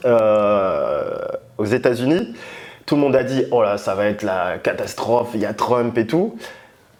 euh, 0.05 1.17
aux 1.57 1.65
États-Unis, 1.65 2.35
tout 2.85 2.95
le 2.95 3.01
monde 3.01 3.15
a 3.15 3.23
dit 3.23 3.45
oh 3.51 3.61
là 3.61 3.77
ça 3.77 3.95
va 3.95 4.05
être 4.05 4.23
la 4.23 4.57
catastrophe, 4.57 5.29
il 5.33 5.41
y 5.41 5.45
a 5.45 5.53
Trump 5.53 5.97
et 5.97 6.07
tout. 6.07 6.37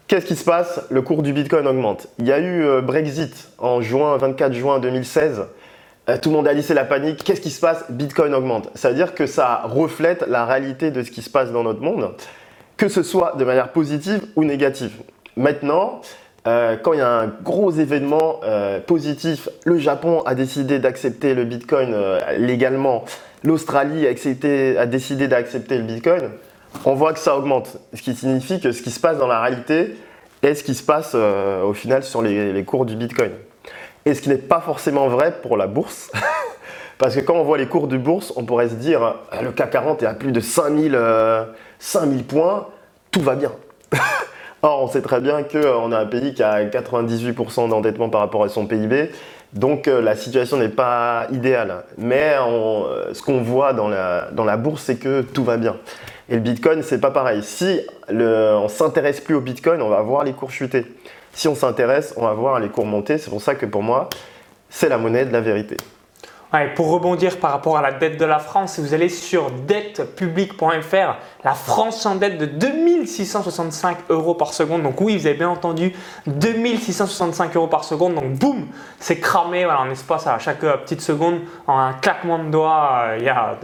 Qu'est-ce 0.08 0.26
qui 0.26 0.36
se 0.36 0.44
passe? 0.44 0.80
Le 0.90 1.02
cours 1.02 1.22
du 1.22 1.32
Bitcoin 1.32 1.66
augmente. 1.66 2.06
Il 2.20 2.26
y 2.26 2.32
a 2.32 2.38
eu 2.38 2.64
euh, 2.64 2.80
Brexit 2.80 3.48
en 3.58 3.80
juin, 3.80 4.16
24 4.16 4.52
juin 4.52 4.78
2016. 4.78 5.46
Euh, 6.08 6.18
tout 6.22 6.28
le 6.28 6.36
monde 6.36 6.46
a 6.46 6.54
dit 6.54 6.62
c'est 6.62 6.74
la 6.74 6.84
panique. 6.84 7.24
Qu'est-ce 7.24 7.40
qui 7.40 7.50
se 7.50 7.60
passe? 7.60 7.84
Bitcoin 7.90 8.32
augmente. 8.32 8.70
Ça 8.76 8.90
veut 8.90 8.94
dire 8.94 9.14
que 9.14 9.26
ça 9.26 9.62
reflète 9.64 10.24
la 10.28 10.44
réalité 10.44 10.92
de 10.92 11.02
ce 11.02 11.10
qui 11.10 11.22
se 11.22 11.30
passe 11.30 11.50
dans 11.50 11.64
notre 11.64 11.80
monde, 11.80 12.12
que 12.76 12.88
ce 12.88 13.02
soit 13.02 13.34
de 13.36 13.44
manière 13.44 13.72
positive 13.72 14.22
ou 14.36 14.44
négative. 14.44 14.92
Maintenant, 15.36 16.00
euh, 16.46 16.76
quand 16.76 16.92
il 16.92 16.98
y 16.98 17.02
a 17.02 17.20
un 17.20 17.26
gros 17.42 17.70
événement 17.70 18.40
euh, 18.44 18.80
positif, 18.80 19.48
le 19.64 19.78
Japon 19.78 20.22
a 20.26 20.34
décidé 20.34 20.78
d'accepter 20.78 21.34
le 21.34 21.44
Bitcoin 21.44 21.94
légalement, 22.38 23.04
l'Australie 23.44 24.06
a, 24.06 24.86
décidé 24.86 25.28
d'accepter 25.28 25.78
le 25.78 25.84
Bitcoin, 25.84 26.30
on 26.84 26.94
voit 26.94 27.12
que 27.12 27.18
ça 27.18 27.36
augmente. 27.36 27.78
Ce 27.94 28.02
qui 28.02 28.14
signifie 28.14 28.60
que 28.60 28.72
ce 28.72 28.82
qui 28.82 28.90
se 28.90 29.00
passe 29.00 29.18
dans 29.18 29.28
la 29.28 29.40
réalité 29.40 29.96
est 30.42 30.54
ce 30.54 30.62
qui 30.62 30.74
se 30.74 30.82
passe 30.82 31.14
au 31.14 31.72
final 31.72 32.02
sur 32.02 32.22
les 32.22 32.64
cours 32.64 32.86
du 32.86 32.96
Bitcoin 32.96 33.30
et 34.06 34.14
ce 34.14 34.22
qui 34.22 34.30
n'est 34.30 34.38
pas 34.38 34.60
forcément 34.60 35.08
vrai 35.08 35.34
pour 35.42 35.58
la 35.58 35.66
bourse. 35.66 36.10
Parce 36.98 37.14
que 37.14 37.20
quand 37.20 37.34
on 37.34 37.42
voit 37.42 37.58
les 37.58 37.66
cours 37.66 37.88
de 37.88 37.98
bourse, 37.98 38.32
on 38.36 38.44
pourrait 38.44 38.70
se 38.70 38.76
dire 38.76 39.02
euh, 39.04 39.42
le 39.42 39.52
CAC 39.52 39.70
40 39.70 40.02
est 40.02 40.06
à 40.06 40.14
plus 40.14 40.32
de 40.32 40.40
5000, 40.40 40.98
5000 41.78 42.18
euh, 42.18 42.22
points, 42.22 42.68
tout 43.10 43.20
va 43.20 43.34
bien. 43.34 43.52
On 44.70 44.88
sait 44.88 45.02
très 45.02 45.20
bien 45.20 45.42
qu'on 45.42 45.92
a 45.92 45.98
un 45.98 46.06
pays 46.06 46.34
qui 46.34 46.42
a 46.42 46.64
98% 46.64 47.68
d'endettement 47.68 48.08
par 48.08 48.20
rapport 48.20 48.44
à 48.44 48.48
son 48.48 48.66
PIB, 48.66 49.10
Donc 49.52 49.86
la 49.86 50.16
situation 50.16 50.56
n'est 50.56 50.68
pas 50.68 51.26
idéale. 51.32 51.84
Mais 51.98 52.34
ce 53.12 53.22
qu'on 53.22 53.42
voit 53.42 53.72
dans 53.72 53.88
la, 53.88 54.56
bourse, 54.56 54.82
c'est 54.82 54.96
que 54.96 55.22
tout 55.22 55.44
va 55.44 55.56
bien. 55.56 55.76
Et 56.28 56.34
le 56.34 56.40
Bitcoin, 56.40 56.82
c'est 56.82 57.00
pas 57.00 57.10
pareil. 57.10 57.42
Si 57.42 57.80
on 58.10 58.68
s'intéresse 58.68 59.20
plus 59.20 59.36
au 59.36 59.40
Bitcoin, 59.40 59.80
on 59.82 59.88
va 59.88 60.02
voir 60.02 60.24
les 60.24 60.32
cours 60.32 60.50
chuter. 60.50 60.86
Si 61.32 61.48
on 61.48 61.54
s'intéresse, 61.54 62.14
on 62.16 62.22
va 62.22 62.32
voir 62.32 62.58
les 62.60 62.68
cours 62.68 62.86
monter. 62.86 63.18
C'est 63.18 63.30
pour 63.30 63.42
ça 63.42 63.54
que 63.54 63.66
pour 63.66 63.82
moi, 63.82 64.08
c'est 64.70 64.88
la 64.88 64.98
monnaie 64.98 65.24
de 65.24 65.32
la 65.32 65.40
vérité. 65.40 65.76
Pour 66.74 66.90
rebondir 66.90 67.38
par 67.38 67.50
rapport 67.50 67.76
à 67.76 67.82
la 67.82 67.92
dette 67.92 68.18
de 68.18 68.24
la 68.24 68.38
France, 68.38 68.74
si 68.74 68.80
vous 68.80 68.94
allez 68.94 69.08
sur 69.08 69.50
dettepublique.fr, 69.50 71.18
la 71.44 71.54
France 71.54 72.06
en 72.06 72.14
dette 72.14 72.38
de 72.38 72.46
2665 72.46 73.98
euros 74.08 74.34
par 74.34 74.54
seconde. 74.54 74.82
Donc 74.82 75.00
oui, 75.00 75.16
vous 75.18 75.26
avez 75.26 75.36
bien 75.36 75.50
entendu, 75.50 75.92
2665 76.26 77.56
euros 77.56 77.66
par 77.66 77.84
seconde. 77.84 78.14
Donc 78.14 78.32
boum, 78.34 78.66
c'est 78.98 79.18
cramé 79.18 79.66
en 79.66 79.90
espace 79.90 80.26
à 80.26 80.38
chaque 80.38 80.64
euh, 80.64 80.76
petite 80.78 81.00
seconde. 81.00 81.40
En 81.66 81.78
un 81.78 81.92
claquement 81.94 82.38
de 82.38 82.50
doigts, 82.50 83.02
euh, 83.08 83.16
il 83.18 83.24
y 83.24 83.28
a 83.28 83.58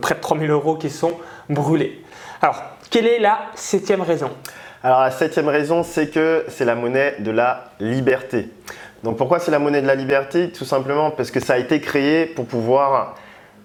près 0.00 0.14
de 0.14 0.20
3000 0.20 0.50
euros 0.50 0.76
qui 0.76 0.90
sont 0.90 1.12
brûlés. 1.48 2.04
Alors, 2.42 2.62
quelle 2.90 3.06
est 3.06 3.18
la 3.18 3.38
septième 3.54 4.02
raison? 4.02 4.30
Alors 4.82 5.00
la 5.00 5.10
septième 5.10 5.48
raison, 5.48 5.82
c'est 5.82 6.10
que 6.10 6.44
c'est 6.48 6.64
la 6.64 6.76
monnaie 6.76 7.16
de 7.18 7.32
la 7.32 7.72
liberté. 7.80 8.50
Donc 9.06 9.18
pourquoi 9.18 9.38
c'est 9.38 9.52
la 9.52 9.60
monnaie 9.60 9.82
de 9.82 9.86
la 9.86 9.94
liberté? 9.94 10.50
Tout 10.50 10.64
simplement 10.64 11.12
parce 11.12 11.30
que 11.30 11.38
ça 11.38 11.52
a 11.52 11.58
été 11.58 11.80
créé 11.80 12.26
pour 12.26 12.44
pouvoir 12.44 13.14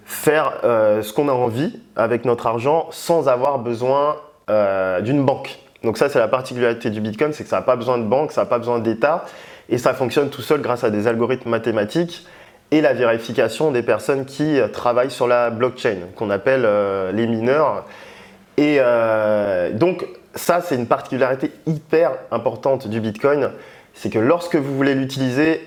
faire 0.06 0.60
euh, 0.64 1.02
ce 1.02 1.14
qu'on 1.14 1.30
a 1.30 1.32
envie 1.32 1.80
avec 1.96 2.26
notre 2.26 2.46
argent 2.46 2.90
sans 2.92 3.28
avoir 3.28 3.58
besoin 3.58 4.18
euh, 4.52 5.02
d'une 5.02 5.26
banque. 5.26 5.58
Donc 5.84 5.98
ça 5.98 6.10
c'est 6.10 6.20
la 6.20 6.28
particularité 6.28 6.92
du 6.92 7.02
Bitcoin, 7.02 7.34
c'est 7.34 7.44
que 7.44 7.50
ça 7.50 7.56
n'a 7.56 7.62
pas 7.64 7.76
besoin 7.76 7.98
de 7.98 8.04
banque, 8.04 8.32
ça 8.32 8.42
n'a 8.42 8.46
pas 8.46 8.60
besoin 8.60 8.78
d'État 8.78 9.26
et 9.68 9.80
ça 9.80 9.96
fonctionne 9.96 10.30
tout 10.30 10.44
seul 10.44 10.62
grâce 10.62 10.84
à 10.84 10.92
des 10.92 11.08
algorithmes 11.08 11.50
mathématiques 11.50 12.28
et 12.70 12.80
la 12.80 12.94
vérification 12.94 13.72
des 13.72 13.82
personnes 13.82 14.26
qui 14.26 14.60
travaillent 14.72 15.10
sur 15.10 15.28
la 15.28 15.50
blockchain, 15.50 15.98
qu'on 16.16 16.30
appelle 16.30 16.66
euh, 16.66 17.12
les 17.12 17.26
mineurs. 17.26 17.86
Et 18.58 18.78
donc 19.74 20.06
ça 20.36 20.62
c'est 20.62 20.76
une 20.76 20.86
particularité 20.86 21.52
hyper 21.66 22.12
importante 22.30 22.88
du 22.88 23.02
Bitcoin 23.02 23.50
c'est 23.94 24.10
que 24.10 24.20
lorsque 24.20 24.56
vous 24.56 24.76
voulez 24.76 24.96
l'utiliser, 24.96 25.62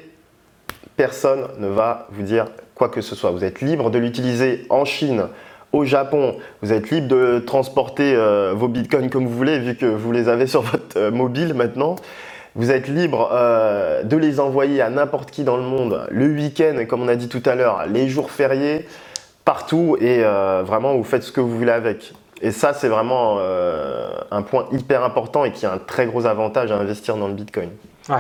personne 0.97 1.49
ne 1.59 1.69
va 1.69 2.09
vous 2.11 2.23
dire 2.23 2.47
quoi 2.75 2.88
que 2.88 3.00
ce 3.00 3.14
soit. 3.14 3.31
Vous 3.31 3.45
êtes 3.45 3.61
libre 3.61 3.90
de 3.90 3.99
l'utiliser 3.99 4.66
en 4.71 4.85
Chine, 4.85 5.28
au 5.75 5.85
Japon, 5.85 6.37
vous 6.62 6.73
êtes 6.73 6.90
libre 6.90 7.09
de 7.09 7.40
transporter 7.40 8.14
euh, 8.14 8.52
vos 8.54 8.69
bitcoins 8.69 9.11
comme 9.11 9.26
vous 9.26 9.37
voulez, 9.37 9.59
vu 9.59 9.75
que 9.75 9.87
vous 9.87 10.12
les 10.12 10.28
avez 10.28 10.47
sur 10.49 10.62
votre 10.62 10.97
euh, 10.97 11.11
mobile 11.11 11.54
maintenant. 11.54 11.97
Vous 12.54 12.71
êtes 12.71 12.87
libre 12.87 13.31
euh, 13.33 14.04
de 14.04 14.16
les 14.16 14.38
envoyer 14.38 14.81
à 14.81 14.88
n'importe 14.88 15.33
qui 15.33 15.43
dans 15.43 15.57
le 15.57 15.64
monde, 15.64 16.07
le 16.11 16.26
week-end, 16.26 16.85
comme 16.88 17.02
on 17.02 17.09
a 17.09 17.16
dit 17.16 17.28
tout 17.28 17.43
à 17.45 17.57
l'heure, 17.57 17.87
les 17.88 18.09
jours 18.09 18.31
fériés, 18.31 18.87
partout, 19.45 19.97
et 20.00 20.23
vraiment 20.23 20.95
vous 20.95 21.04
faites 21.04 21.23
ce 21.23 21.33
que 21.33 21.40
vous 21.40 21.59
voulez 21.59 21.73
avec. 21.73 22.14
Et 22.45 22.53
ça, 22.53 22.75
c'est 22.75 22.89
vraiment 22.89 23.39
un 24.31 24.43
point 24.43 24.67
hyper 24.71 25.03
important 25.03 25.45
et 25.45 25.53
qui 25.53 25.67
a 25.67 25.73
un 25.73 25.79
très 25.79 26.07
gros 26.07 26.27
avantage 26.27 26.71
à 26.71 26.77
investir 26.77 27.17
dans 27.17 27.27
le 27.27 27.35
bitcoin. 27.35 27.71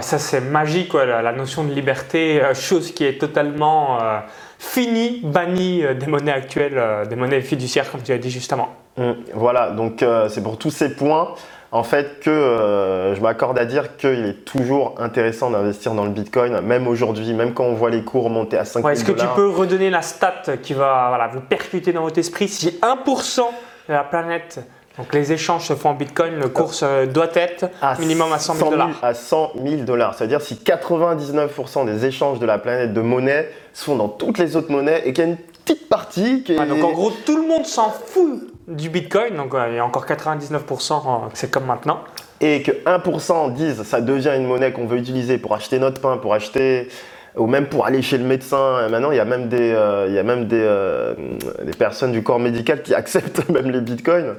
Ça 0.00 0.18
c'est 0.18 0.40
magique, 0.40 0.94
la, 0.94 1.32
notion 1.32 1.62
de 1.62 1.72
liberté, 1.72 2.42
euh, 2.42 2.54
chose 2.54 2.92
qui 2.92 3.04
est 3.04 3.20
totalement 3.20 4.00
euh, 4.00 4.18
finie, 4.58 5.20
bannie 5.22 5.84
euh, 5.84 5.92
des 5.92 6.06
monnaies 6.06 6.32
actuelles, 6.32 7.06
des 7.08 7.16
monnaies 7.16 7.42
fiduciaires 7.42 7.90
comme 7.90 8.00
tu 8.00 8.12
as 8.12 8.16
dit 8.16 8.30
justement. 8.30 8.70
Mmh, 8.96 9.10
voilà, 9.34 9.70
donc 9.70 10.02
c'est 10.30 10.42
pour 10.42 10.56
tous 10.56 10.70
ces 10.70 10.94
points 10.94 11.34
en 11.70 11.82
fait 11.82 12.20
que 12.20 13.12
je 13.14 13.20
m'accorde 13.20 13.58
à 13.58 13.66
dire 13.66 13.96
qu'il 13.96 14.24
est 14.24 14.44
toujours 14.44 14.94
intéressant 14.98 15.50
d'investir 15.50 15.92
dans 15.92 16.04
le 16.04 16.10
Bitcoin, 16.10 16.60
même 16.60 16.86
aujourd'hui, 16.86 17.34
même 17.34 17.52
quand 17.52 17.64
on 17.64 17.74
voit 17.74 17.90
les 17.90 18.04
cours 18.04 18.30
monter 18.30 18.56
à 18.56 18.64
5 18.64 18.84
ouais, 18.84 18.92
Est-ce 18.92 19.04
que 19.04 19.12
tu 19.12 19.26
peux 19.34 19.48
redonner 19.48 19.90
la 19.90 20.00
stat 20.00 20.42
qui 20.62 20.72
va 20.72 21.28
vous 21.32 21.40
percuter 21.40 21.92
dans 21.92 22.02
votre 22.02 22.18
esprit? 22.18 22.48
Si 22.48 22.78
1% 22.80 23.38
de 23.38 23.42
la 23.88 24.04
planète 24.04 24.60
donc 24.96 25.12
les 25.12 25.32
échanges 25.32 25.66
se 25.66 25.74
font 25.74 25.90
en 25.90 25.94
Bitcoin, 25.94 26.38
le 26.38 26.48
cours 26.48 26.72
doit 27.12 27.30
être 27.34 27.66
minimum 27.98 28.32
à 28.32 28.38
100 28.38 28.54
000 28.54 28.70
dollars. 28.70 28.90
À 29.02 29.12
100 29.12 29.52
000 29.64 29.82
dollars. 29.82 30.14
C'est-à-dire 30.14 30.40
si 30.40 30.54
99% 30.54 31.84
des 31.84 32.06
échanges 32.06 32.38
de 32.38 32.46
la 32.46 32.58
planète 32.58 32.92
de 32.92 33.00
monnaie 33.00 33.50
se 33.72 33.84
font 33.84 33.96
dans 33.96 34.08
toutes 34.08 34.38
les 34.38 34.54
autres 34.54 34.70
monnaies 34.70 35.02
et 35.04 35.12
qu'il 35.12 35.24
y 35.24 35.26
a 35.26 35.30
une 35.30 35.36
petite 35.36 35.88
partie 35.88 36.44
qui 36.44 36.52
est... 36.52 36.66
donc 36.66 36.84
en 36.84 36.92
gros, 36.92 37.10
tout 37.10 37.36
le 37.36 37.48
monde 37.48 37.66
s'en 37.66 37.90
fout 37.90 38.52
du 38.68 38.88
Bitcoin. 38.88 39.34
Donc 39.34 39.56
il 39.68 39.74
y 39.74 39.78
a 39.78 39.84
encore 39.84 40.06
99%, 40.06 41.30
c'est 41.32 41.50
comme 41.50 41.64
maintenant. 41.64 41.98
Et 42.40 42.62
que 42.62 42.70
1% 42.70 43.52
disent 43.52 43.82
ça 43.82 44.00
devient 44.00 44.34
une 44.36 44.46
monnaie 44.46 44.72
qu'on 44.72 44.86
veut 44.86 44.98
utiliser 44.98 45.38
pour 45.38 45.54
acheter 45.54 45.80
notre 45.80 46.00
pain, 46.00 46.18
pour 46.18 46.34
acheter 46.34 46.88
ou 47.36 47.46
même 47.46 47.66
pour 47.66 47.86
aller 47.86 48.02
chez 48.02 48.18
le 48.18 48.24
médecin. 48.24 48.88
Maintenant, 48.88 49.10
il 49.10 49.16
y 49.16 49.20
a 49.20 49.24
même 49.24 49.48
des, 49.48 49.72
euh, 49.72 50.06
il 50.08 50.14
y 50.14 50.18
a 50.18 50.22
même 50.22 50.48
euh, 50.52 51.14
des 51.62 51.72
personnes 51.72 52.12
du 52.12 52.22
corps 52.22 52.38
médical 52.38 52.82
qui 52.82 52.94
acceptent 52.94 53.48
même 53.48 53.70
les 53.70 53.80
bitcoins. 53.80 54.36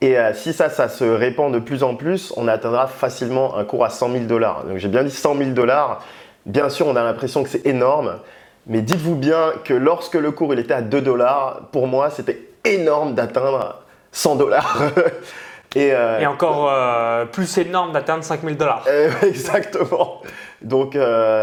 Et 0.00 0.16
euh, 0.16 0.32
si 0.32 0.52
ça, 0.52 0.70
ça 0.70 0.88
se 0.88 1.04
répand 1.04 1.52
de 1.52 1.58
plus 1.58 1.82
en 1.82 1.96
plus, 1.96 2.32
on 2.36 2.46
atteindra 2.46 2.86
facilement 2.86 3.56
un 3.56 3.64
cours 3.64 3.84
à 3.84 3.90
100 3.90 4.12
000 4.12 4.24
dollars. 4.24 4.64
Donc 4.64 4.78
j'ai 4.78 4.88
bien 4.88 5.02
dit 5.02 5.10
100 5.10 5.36
000 5.36 5.50
dollars. 5.50 6.04
Bien 6.46 6.68
sûr, 6.68 6.86
on 6.86 6.94
a 6.96 7.02
l'impression 7.02 7.42
que 7.42 7.48
c'est 7.48 7.66
énorme, 7.66 8.18
mais 8.66 8.80
dites-vous 8.80 9.16
bien 9.16 9.52
que 9.64 9.74
lorsque 9.74 10.14
le 10.14 10.30
cours 10.30 10.54
il 10.54 10.60
était 10.60 10.74
à 10.74 10.82
2 10.82 11.00
dollars, 11.00 11.62
pour 11.72 11.88
moi, 11.88 12.10
c'était 12.10 12.40
énorme 12.64 13.14
d'atteindre 13.14 13.82
100 14.12 14.36
dollars. 14.36 14.82
Euh, 15.76 16.20
et, 16.20 16.26
encore 16.26 16.70
euh, 16.70 17.26
plus 17.26 17.58
énorme 17.58 17.92
d'atteindre 17.92 18.24
5 18.24 18.40
000 18.42 18.54
dollars. 18.54 18.84
exactement. 19.22 20.22
Donc 20.62 20.96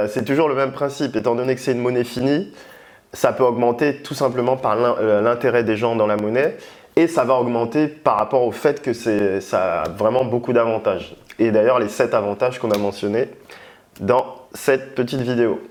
c'est 0.10 0.26
toujours 0.26 0.50
le 0.50 0.56
même 0.56 0.72
principe. 0.72 1.16
Étant 1.16 1.36
donné 1.36 1.56
que 1.56 1.62
c'est 1.62 1.74
une 1.74 1.82
monnaie 1.82 2.04
finie, 2.04 2.54
ça 3.14 3.34
peut 3.34 3.44
augmenter 3.44 3.98
tout 3.98 4.14
simplement 4.14 4.58
par 4.58 4.76
l'intérêt 4.76 5.64
des 5.64 5.78
gens 5.78 5.96
dans 5.96 6.08
la 6.08 6.18
monnaie 6.18 6.58
et 6.96 7.08
ça 7.08 7.24
va 7.24 7.36
augmenter 7.36 7.88
par 7.88 8.18
rapport 8.18 8.44
au 8.44 8.52
fait 8.52 8.82
que 8.82 8.94
ça 8.94 9.82
a 9.82 9.90
vraiment 9.90 10.26
beaucoup 10.26 10.54
d'avantages. 10.54 11.16
Et 11.40 11.52
d'ailleurs, 11.52 11.80
les 11.80 11.90
7 11.90 12.14
avantages 12.14 12.60
qu'on 12.60 12.72
a 12.72 12.78
mentionnés 12.78 13.30
dans 14.00 14.26
cette 14.54 14.96
petite 14.96 15.22
vidéo. 15.22 15.62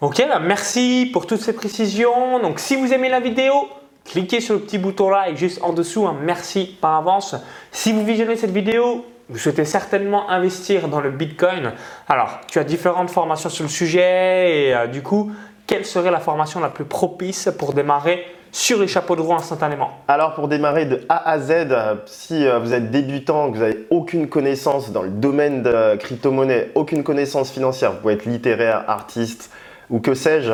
Ok, 0.00 0.24
bah 0.28 0.38
merci 0.38 1.10
pour 1.12 1.26
toutes 1.26 1.40
ces 1.40 1.52
précisions. 1.52 2.38
Donc, 2.40 2.60
si 2.60 2.76
vous 2.76 2.92
aimez 2.92 3.08
la 3.08 3.20
vidéo, 3.20 3.68
cliquez 4.08 4.40
sur 4.40 4.54
le 4.54 4.60
petit 4.60 4.78
bouton 4.78 5.10
like 5.10 5.36
juste 5.36 5.62
en 5.62 5.72
dessous. 5.72 6.06
Hein. 6.06 6.16
Merci 6.22 6.76
par 6.80 6.94
avance. 6.94 7.36
Si 7.70 7.92
vous 7.92 8.04
visionnez 8.04 8.36
cette 8.36 8.50
vidéo, 8.50 9.04
vous 9.28 9.38
souhaitez 9.38 9.64
certainement 9.64 10.30
investir 10.30 10.88
dans 10.88 11.00
le 11.00 11.10
Bitcoin. 11.10 11.72
Alors, 12.08 12.40
tu 12.48 12.58
as 12.58 12.64
différentes 12.64 13.10
formations 13.10 13.50
sur 13.50 13.64
le 13.64 13.68
sujet 13.68 14.68
et 14.68 14.74
euh, 14.74 14.86
du 14.86 15.02
coup, 15.02 15.30
quelle 15.66 15.84
serait 15.84 16.10
la 16.10 16.20
formation 16.20 16.60
la 16.60 16.70
plus 16.70 16.86
propice 16.86 17.50
pour 17.58 17.74
démarrer 17.74 18.24
sur 18.50 18.80
les 18.80 18.88
chapeaux 18.88 19.16
de 19.16 19.20
roue 19.20 19.34
instantanément? 19.34 19.90
Alors 20.08 20.34
pour 20.34 20.48
démarrer 20.48 20.86
de 20.86 21.02
A 21.10 21.30
à 21.30 21.38
Z, 21.38 21.50
euh, 21.50 21.94
si 22.06 22.46
euh, 22.46 22.58
vous 22.58 22.72
êtes 22.72 22.90
débutant, 22.90 23.50
que 23.50 23.56
vous 23.56 23.62
n'avez 23.62 23.86
aucune 23.90 24.28
connaissance 24.28 24.90
dans 24.90 25.02
le 25.02 25.10
domaine 25.10 25.62
de 25.62 25.96
crypto-monnaie, 25.96 26.70
aucune 26.74 27.02
connaissance 27.02 27.50
financière, 27.50 27.92
vous 27.92 27.98
pouvez 27.98 28.14
être 28.14 28.24
littéraire, 28.24 28.84
artiste 28.88 29.50
ou 29.90 30.00
que 30.00 30.14
sais-je, 30.14 30.52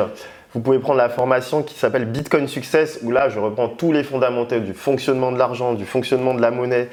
vous 0.55 0.61
pouvez 0.61 0.79
prendre 0.79 0.97
la 0.97 1.09
formation 1.09 1.63
qui 1.63 1.75
s'appelle 1.75 2.05
Bitcoin 2.05 2.47
Success, 2.47 2.99
où 3.03 3.11
là 3.11 3.27
je 3.27 3.39
reprends 3.39 3.67
tous 3.67 3.91
les 3.91 4.03
fondamentaux 4.03 4.59
du 4.59 4.73
fonctionnement 4.73 5.33
de 5.33 5.37
l'argent, 5.37 5.73
du 5.73 5.85
fonctionnement 5.85 6.33
de 6.33 6.41
la 6.41 6.49
monnaie, 6.49 6.89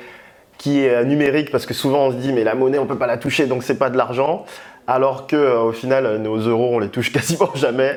qui 0.58 0.84
est 0.84 0.90
euh, 0.90 1.04
numérique 1.04 1.50
parce 1.50 1.64
que 1.64 1.72
souvent 1.72 2.06
on 2.06 2.10
se 2.10 2.16
dit 2.16 2.32
mais 2.32 2.42
la 2.42 2.56
monnaie 2.56 2.78
on 2.78 2.84
ne 2.84 2.88
peut 2.88 2.98
pas 2.98 3.06
la 3.06 3.18
toucher 3.18 3.46
donc 3.46 3.62
c'est 3.62 3.78
pas 3.78 3.88
de 3.88 3.96
l'argent. 3.96 4.44
Alors 4.88 5.28
que 5.28 5.56
au 5.56 5.70
final 5.70 6.18
nos 6.18 6.38
euros 6.38 6.70
on 6.72 6.80
les 6.80 6.88
touche 6.88 7.12
quasiment 7.14 7.54
jamais. 7.54 7.96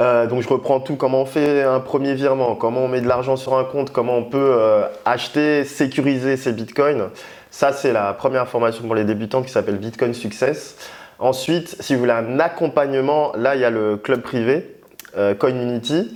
Euh, 0.00 0.26
donc 0.26 0.42
je 0.42 0.48
reprends 0.48 0.80
tout, 0.80 0.96
comment 0.96 1.22
on 1.22 1.26
fait 1.26 1.62
un 1.62 1.78
premier 1.78 2.14
virement, 2.14 2.56
comment 2.56 2.80
on 2.80 2.88
met 2.88 3.00
de 3.00 3.08
l'argent 3.08 3.36
sur 3.36 3.54
un 3.56 3.64
compte, 3.64 3.92
comment 3.92 4.16
on 4.16 4.24
peut 4.24 4.56
euh, 4.58 4.82
acheter, 5.04 5.64
sécuriser 5.64 6.36
ses 6.36 6.52
bitcoins? 6.52 7.10
Ça, 7.50 7.72
c'est 7.72 7.92
la 7.92 8.14
première 8.14 8.48
formation 8.48 8.84
pour 8.84 8.94
les 8.94 9.04
débutants 9.04 9.42
qui 9.42 9.50
s'appelle 9.50 9.76
Bitcoin 9.76 10.14
Success. 10.14 10.76
Ensuite, 11.18 11.76
si 11.80 11.94
vous 11.94 12.00
voulez 12.00 12.12
un 12.12 12.40
accompagnement, 12.40 13.32
là, 13.36 13.54
il 13.54 13.60
y 13.60 13.64
a 13.64 13.70
le 13.70 13.96
club 13.96 14.22
privé, 14.22 14.71
euh, 15.16 15.34
Coinunity, 15.34 16.14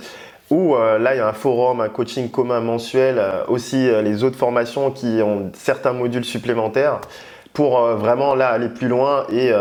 où 0.49 0.75
là, 0.75 1.13
il 1.13 1.17
y 1.17 1.19
a 1.19 1.27
un 1.27 1.33
forum, 1.33 1.81
un 1.81 1.89
coaching 1.89 2.31
commun 2.31 2.61
mensuel, 2.61 3.21
aussi 3.49 3.89
les 4.01 4.23
autres 4.23 4.37
formations 4.37 4.91
qui 4.91 5.21
ont 5.21 5.51
certains 5.53 5.91
modules 5.91 6.23
supplémentaires 6.23 7.01
pour 7.51 7.81
vraiment 7.81 8.33
là 8.33 8.51
aller 8.51 8.69
plus 8.69 8.87
loin 8.87 9.25
et 9.29 9.51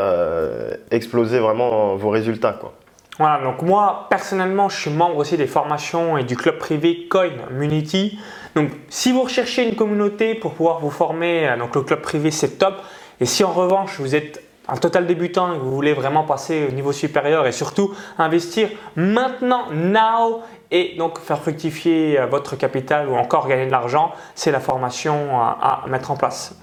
exploser 0.93 1.41
vraiment 1.41 1.97
vos 1.97 2.11
résultats. 2.11 2.53
Quoi. 2.53 2.73
Voilà, 3.19 3.43
donc 3.43 3.63
moi 3.63 4.07
personnellement, 4.11 4.69
je 4.69 4.79
suis 4.79 4.91
membre 4.91 5.17
aussi 5.17 5.39
des 5.39 5.47
formations 5.47 6.19
et 6.19 6.25
du 6.25 6.37
club 6.37 6.59
privé 6.59 7.07
Coin 7.09 7.31
Community. 7.49 8.19
Donc 8.55 8.71
si 8.91 9.11
vous 9.11 9.23
recherchez 9.23 9.67
une 9.67 9.75
communauté 9.75 10.35
pour 10.35 10.53
pouvoir 10.53 10.81
vous 10.81 10.91
former, 10.91 11.49
euh, 11.49 11.57
donc 11.57 11.75
le 11.75 11.83
club 11.83 12.03
privé 12.03 12.31
c'est 12.31 12.59
top. 12.59 12.75
Et 13.21 13.27
si 13.27 13.43
en 13.43 13.53
revanche 13.53 13.99
vous 13.99 14.15
êtes 14.15 14.43
un 14.69 14.77
total 14.77 15.07
débutant 15.07 15.53
et 15.53 15.57
que 15.57 15.63
vous 15.63 15.75
voulez 15.75 15.93
vraiment 15.93 16.25
passer 16.25 16.67
au 16.69 16.73
niveau 16.73 16.93
supérieur 16.93 17.47
et 17.47 17.53
surtout 17.53 17.95
investir 18.19 18.69
maintenant, 18.97 19.71
now 19.73 20.43
et 20.71 20.95
donc 20.99 21.19
faire 21.21 21.39
fructifier 21.39 22.19
euh, 22.19 22.27
votre 22.27 22.57
capital 22.57 23.09
ou 23.09 23.15
encore 23.15 23.47
gagner 23.49 23.67
de 23.67 23.71
l'argent, 23.71 24.13
c'est 24.35 24.51
la 24.51 24.61
formation 24.61 25.41
à, 25.41 25.85
mettre 25.89 26.11
en 26.11 26.17
place. 26.17 26.57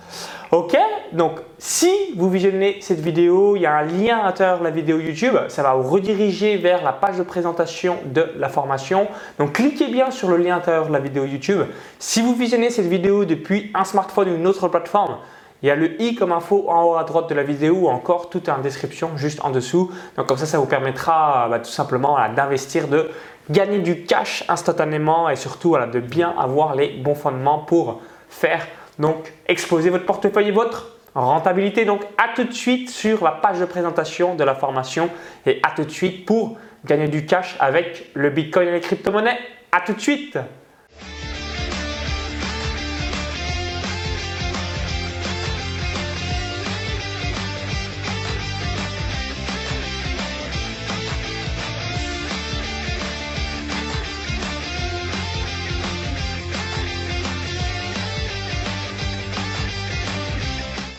Ok, 0.52 0.78
donc 1.14 1.40
si 1.58 1.92
vous 2.16 2.30
visionnez 2.30 2.78
cette 2.82 3.00
vidéo, 3.00 3.56
il 3.56 3.64
y 3.64 3.66
a 3.66 3.74
un 3.74 3.84
lien 3.84 4.20
à 4.20 4.26
l'intérieur 4.26 4.60
de 4.60 4.64
la 4.64 4.70
vidéo 4.70 5.00
YouTube, 5.00 5.36
ça 5.48 5.64
va 5.64 5.74
vous 5.74 5.90
rediriger 5.90 6.58
vers 6.58 6.84
la 6.84 6.92
page 6.92 7.18
de 7.18 7.24
présentation 7.24 7.98
de 8.06 8.32
la 8.38 8.50
formation. 8.50 9.08
Donc 9.40 9.54
cliquez 9.54 9.88
bien 9.88 10.12
sur 10.12 10.30
le 10.30 10.38
lien 10.38 10.54
à 10.54 10.58
l'intérieur 10.58 10.88
de 10.88 10.94
la 10.94 11.00
vidéo 11.00 11.26
YouTube. 11.26 11.62
Si 11.98 12.22
vous 12.22 12.36
visionnez 12.36 12.70
cette 12.70 12.86
vidéo 12.86 13.26
depuis 13.26 13.72
un 13.74 13.84
smartphone 13.84 14.30
ou 14.30 14.36
une 14.36 14.46
autre 14.46 14.68
plateforme, 14.68 15.18
il 15.64 15.68
y 15.68 15.72
a 15.72 15.76
le 15.76 16.00
i 16.02 16.14
comme 16.14 16.34
info 16.34 16.66
en 16.68 16.84
haut 16.84 16.96
à 16.96 17.06
droite 17.06 17.30
de 17.30 17.36
la 17.36 17.44
vidéo 17.44 17.74
ou 17.84 17.88
encore 17.88 18.30
tout 18.30 18.50
en 18.50 18.60
description 18.60 19.12
juste 19.16 19.40
en 19.46 19.50
dessous. 19.50 19.90
Donc 20.18 20.28
comme 20.28 20.38
ça, 20.38 20.46
ça 20.46 20.60
vous 20.60 20.66
permettra 20.66 21.48
bah, 21.50 21.60
tout 21.60 21.72
simplement 21.72 22.18
d'investir, 22.36 22.90
de 22.90 23.10
gagner 23.50 23.80
du 23.80 24.04
cash 24.04 24.44
instantanément 24.50 25.30
et 25.30 25.38
surtout 25.38 25.78
de 25.78 26.00
bien 26.02 26.36
avoir 26.38 26.76
les 26.76 26.90
bons 26.90 27.16
fondements 27.16 27.60
pour 27.60 28.02
faire 28.28 28.68
donc 29.00 29.32
exploser 29.48 29.90
votre 29.90 30.06
portefeuille 30.06 30.50
et 30.50 30.52
votre 30.52 30.98
rentabilité. 31.16 31.86
Donc 31.86 32.02
à 32.18 32.36
tout 32.36 32.44
de 32.44 32.54
suite 32.54 32.90
sur 32.90 33.24
la 33.24 33.32
page 33.32 33.60
de 33.60 33.66
présentation 33.66 34.36
de 34.36 34.44
la 34.44 34.56
formation 34.56 35.10
et 35.46 35.62
à 35.64 35.72
tout 35.72 35.86
de 35.86 35.92
suite 35.92 36.26
pour 36.26 36.58
gagner 36.84 37.08
du 37.08 37.26
cash 37.26 37.56
avec 37.62 38.12
le 38.16 38.30
Bitcoin 38.32 38.68
et 38.68 38.72
les 38.74 38.82
crypto-monnaies. 38.82 39.40
À 39.72 39.80
tout 39.80 39.94
de 39.94 40.02
suite 40.02 40.38